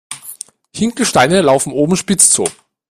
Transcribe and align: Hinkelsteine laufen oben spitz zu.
Hinkelsteine 0.75 1.41
laufen 1.41 1.71
oben 1.73 1.95
spitz 1.95 2.31
zu. 2.31 2.45